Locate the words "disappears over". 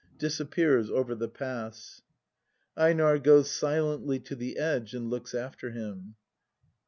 0.17-1.13